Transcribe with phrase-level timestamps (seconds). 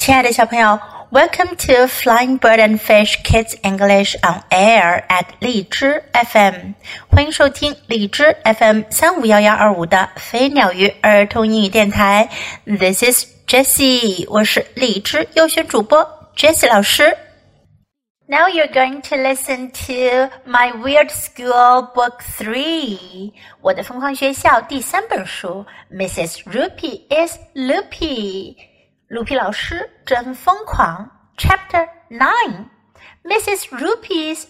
[0.00, 0.80] 亲爱的小朋友
[1.10, 6.72] ，Welcome to Flying Bird and Fish Kids English on Air at 荔枝 FM，
[7.10, 12.30] 欢迎收听荔枝 FM 三五幺幺二五的飞鸟鱼儿童英语电台。
[12.64, 16.02] This is Jessie，我是荔枝优选主播
[16.34, 17.14] Jessie 老师。
[18.26, 26.44] Now you're going to listen to My Weird School Book Three，我的疯狂学校第三本书，Mrs.
[26.44, 28.69] Rupee is Loopy。
[29.10, 33.66] Roopy 老师真疯狂，Chapter Nine，Mrs.
[33.70, 34.46] Roopy's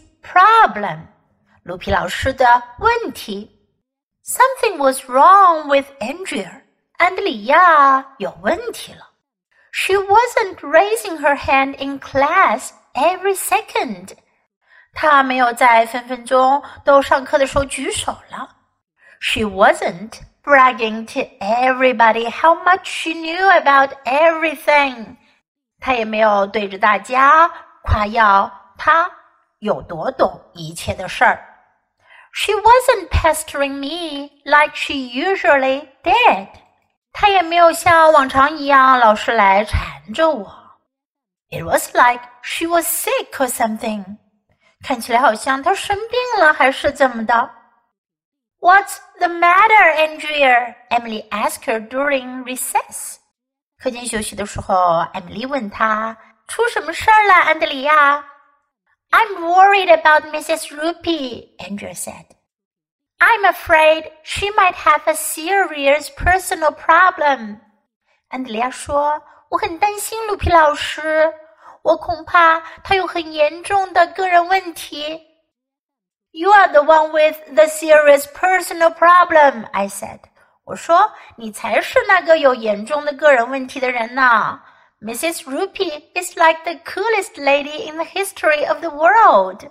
[4.23, 6.61] Something was wrong with Andrea，
[6.99, 9.09] 安德里亚有问题了。
[9.73, 14.11] She wasn't raising her hand in class every second，
[14.93, 18.57] 她没有在分分钟都上课的时候举手了。
[19.21, 25.18] She wasn't bragging to everybody how much she knew about everything。
[25.80, 27.50] 她也没有对着大家
[27.84, 29.10] 夸耀她
[29.60, 31.44] 有多懂一切的事儿。
[32.34, 36.48] She wasn't pestering me like she usually did。
[37.14, 40.66] 她也没有像往常一样老是来缠着我。
[41.50, 44.04] It was like she was sick or something。
[44.84, 47.50] 看起来好像她生病了还是怎么的。
[48.63, 50.77] What's the matter, Andrea?
[50.91, 53.17] Emily asked her during recess.
[53.79, 56.15] 课间休息的时候，艾米丽问她
[56.47, 58.23] 出什么事儿了，安德里亚。
[59.11, 60.69] I'm worried about Mrs.
[60.77, 62.27] Roopy, Andrea said.
[63.19, 67.61] I'm afraid she might have a serious personal problem.
[68.29, 71.33] 安德里亚说：“我很担心鲁皮老师，
[71.81, 75.19] 我恐怕他有很严重的个人问题。”
[76.33, 80.21] You are the one with the serious personal problem," I said.
[80.65, 84.61] 我说，你才是那个有严重的个人问题的人呢。
[85.01, 85.43] Mrs.
[85.45, 89.69] Roopy is like the coolest lady in the history of the world.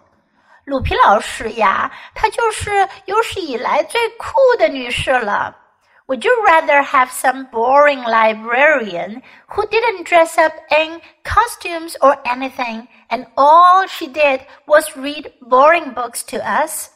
[0.66, 5.56] 鲁皮老师呀，她就是有史以来最酷的女士了。
[6.09, 13.27] would you rather have some boring librarian who didn't dress up in costumes or anything, and
[13.37, 16.91] all she did was read boring books to us?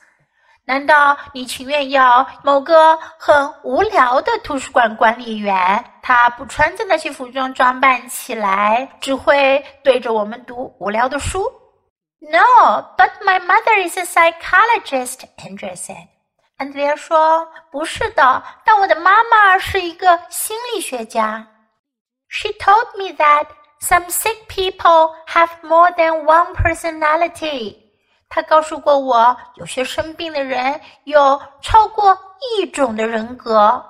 [0.67, 5.83] 难道你情愿要某个很无聊的图书馆管理员？
[6.03, 11.51] 他不穿着那些服装装扮起来，只会对着我们读无聊的书？
[12.21, 16.09] No, but my mother is a psychologist, Andrea said.
[16.57, 21.47] 安德烈说：“不是的，但我的妈妈是一个心理学家。”
[22.29, 23.47] She told me that
[23.81, 27.77] some sick people have more than one personality.
[28.29, 32.19] 她告诉过我，有些生病的人有超过
[32.59, 33.83] 一种的人格。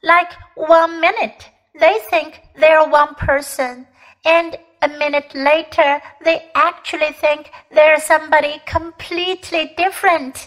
[0.00, 1.40] Like one minute
[1.74, 3.86] they think they're one person,
[4.22, 10.46] and a minute later they actually think they're somebody completely different.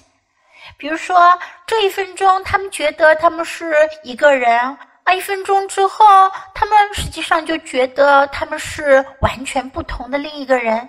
[0.76, 4.58] 比如说，这一分钟他们觉得他们是一个人，
[5.04, 10.88] 啊，一分钟之后，他们实际上就觉得他们是完全不同的另一个人。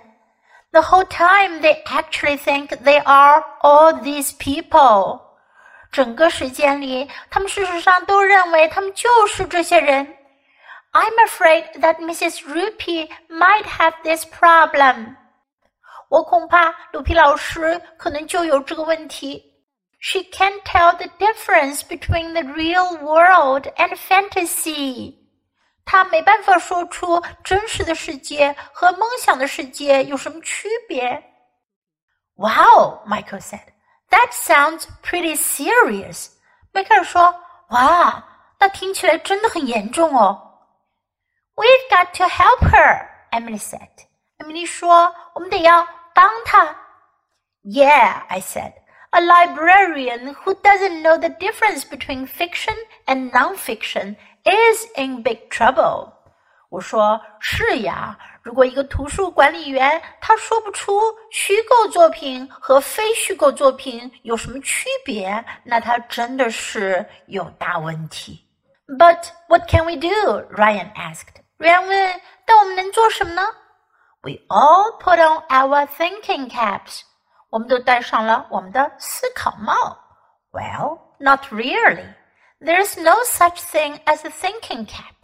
[0.70, 5.20] The whole time they actually think they are all these people。
[5.90, 10.16] 整个时间里，他们事实上都认为他们就是这些人。
[10.92, 12.40] I'm afraid that Mrs.
[12.46, 15.16] Rupee might have this problem。
[16.08, 19.51] 我恐怕鲁皮老师可能就有这个问题。
[20.01, 25.15] She can't tell the difference between the real world and fantasy.
[25.85, 31.23] 她没办法说出真实的世界和梦想的世界有什么区别。
[32.35, 33.73] Wow, Michael said.
[34.09, 36.27] That sounds pretty serious.
[36.71, 37.35] 迈克尔说：“
[37.69, 38.23] 哇，
[38.59, 40.43] 那听起来真的很严重哦。”
[41.55, 43.89] We've got to help her, Emily said.
[44.37, 46.75] 艾米丽说：“我们得要帮她。”
[47.65, 48.73] Yeah, I said.
[49.11, 56.13] A librarian who doesn't know the difference between fiction and nonfiction is in big trouble.
[56.69, 60.99] 我说是呀，如果一个图书管理员他说不出
[61.31, 68.43] 虚构作品和非虚构作品有什么区别，那他真的是有大问题。
[68.87, 70.09] But what can we do?
[70.51, 71.41] Ryan asked.
[71.57, 73.43] Ryan 问：“但我们能做什么呢？”
[74.21, 77.01] We all put on our thinking caps.
[77.51, 79.73] 我们都戴上了我们的思考帽。
[80.51, 82.13] Well, not really.
[82.59, 85.15] There's no such thing as a thinking cap.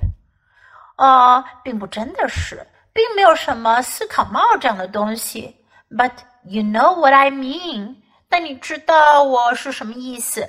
[0.98, 5.66] 呃，并不真的是，并没有什么思考帽这样的东西。
[5.90, 6.12] But
[6.44, 7.96] you know what I mean.
[8.30, 10.48] 但你知道我是什么意思？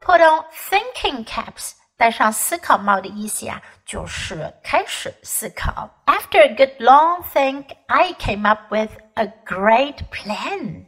[0.00, 5.88] Put on thinking caps 戴上思考帽的意思呀，就是开始思考。
[6.06, 10.84] After a good long think, I came up with a great plan.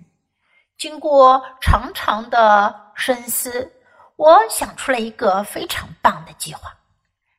[0.77, 3.71] 经过长长的深思，
[4.15, 6.73] 我想出了一个非常棒的计划。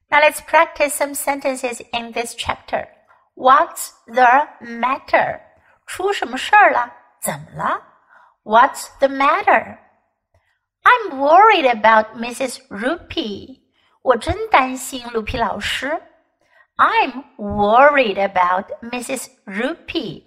[0.08, 2.88] Now let's practice some sentences in this chapter.
[3.34, 5.40] What's the matter?
[5.86, 6.92] 出什么事儿了？
[7.20, 7.82] 怎么了
[8.44, 9.78] ？What's the matter?
[10.82, 12.66] I'm worried about Mrs.
[12.68, 13.60] Roopy.
[14.02, 16.00] 我真担心卢皮老师。
[16.76, 19.28] I'm worried about Mrs.
[19.46, 20.25] Roopy.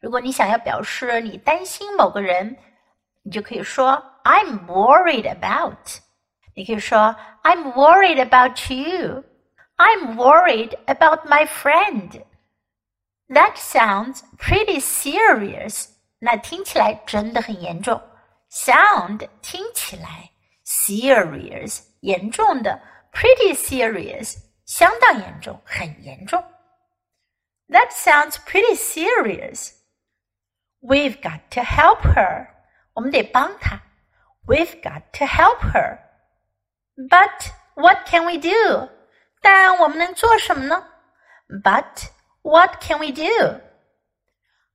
[0.00, 2.56] 如果你想要表示你担心某个人，
[3.22, 5.98] 你就可以说 I'm worried about。
[6.54, 9.24] 你可以说 I'm worried about you.
[9.76, 12.22] I'm worried about my friend.
[13.28, 15.88] That sounds pretty serious.
[16.18, 18.00] 那听起来真的很严重。
[18.50, 20.30] Sound 听起来，
[20.64, 22.80] serious 严重的，
[23.12, 26.42] pretty serious 相当严重，很严重。
[27.68, 29.72] That sounds pretty serious.
[30.80, 32.48] We've got to help her.
[32.94, 33.80] 我们得帮她。
[34.46, 35.98] We've got to help her.
[36.96, 38.88] But what can we do?
[39.40, 40.84] 但我们能做什么呢？
[41.48, 42.08] But
[42.42, 43.60] what can we do?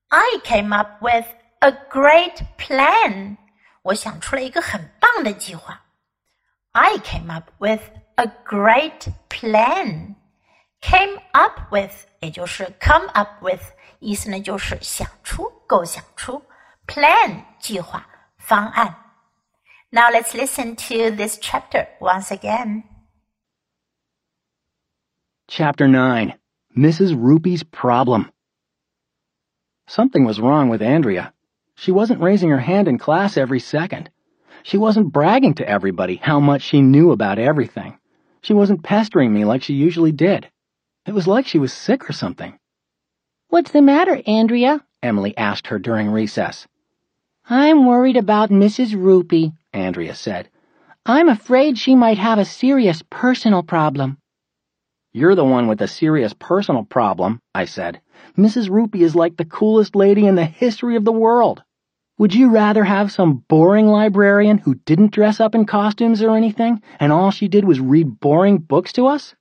[0.10, 1.26] I came up with
[1.60, 3.38] a great plan.
[3.84, 5.82] 我想出了一个很棒的计划。
[6.74, 7.82] I came up with
[8.16, 10.16] a great plan.
[10.82, 13.62] Came up with 也就是 come up with，
[14.01, 16.43] 意思呢就是想出、构想出
[16.87, 18.07] ，plan 计划、
[18.39, 18.97] 方案。
[19.91, 22.83] Now let's listen to this chapter once again.
[25.49, 26.35] Chapter 9
[26.77, 27.15] Mrs.
[27.15, 28.31] Roopy's Problem.
[29.87, 31.33] Something was wrong with Andrea.
[31.77, 34.11] She wasn't raising her hand in class every second.
[34.63, 37.99] She wasn't bragging to everybody how much she knew about everything.
[38.43, 40.51] She wasn't pestering me like she usually did.
[41.07, 42.59] It was like she was sick or something.
[43.49, 44.85] What's the matter, Andrea?
[45.03, 46.67] Emily asked her during recess.
[47.49, 48.95] I'm worried about Mrs.
[48.95, 50.51] Roopy, Andrea said.
[51.07, 54.19] I'm afraid she might have a serious personal problem.
[55.13, 58.01] You're the one with a serious personal problem, I said.
[58.37, 58.69] Mrs.
[58.69, 61.63] Roopy is like the coolest lady in the history of the world.
[62.19, 66.83] Would you rather have some boring librarian who didn't dress up in costumes or anything,
[66.99, 69.37] and all she did was read boring books to us?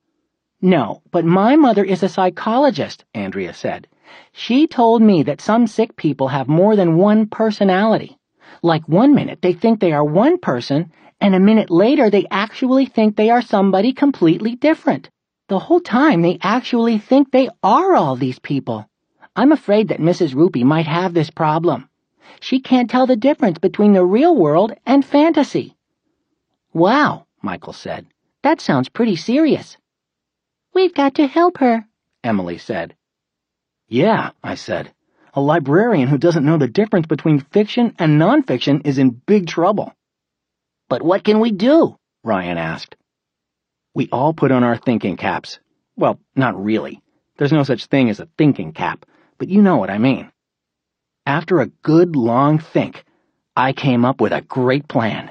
[0.62, 3.88] No, but my mother is a psychologist, Andrea said.
[4.32, 8.18] She told me that some sick people have more than one personality.
[8.62, 12.86] Like one minute they think they are one person, and a minute later they actually
[12.86, 15.10] think they are somebody completely different.
[15.48, 18.88] The whole time they actually think they are all these people.
[19.34, 20.34] I'm afraid that Mrs.
[20.34, 21.88] Roopy might have this problem.
[22.40, 25.76] She can't tell the difference between the real world and fantasy.
[26.72, 28.06] Wow, Michael said.
[28.42, 29.76] That sounds pretty serious.
[30.74, 31.86] We've got to help her,
[32.22, 32.94] Emily said.
[33.88, 34.92] Yeah, I said.
[35.34, 39.92] A librarian who doesn't know the difference between fiction and nonfiction is in big trouble.
[40.88, 41.96] But what can we do?
[42.24, 42.96] Ryan asked.
[43.94, 45.60] We all put on our thinking caps.
[45.96, 47.00] Well, not really.
[47.38, 49.06] There's no such thing as a thinking cap,
[49.38, 50.32] but you know what I mean.
[51.24, 53.04] After a good long think,
[53.54, 55.30] I came up with a great plan.